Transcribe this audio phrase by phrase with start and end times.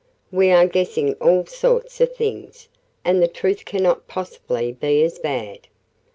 [0.31, 2.69] We are guessing all sorts of things,
[3.05, 5.67] and the truth cannot possibly be as bad."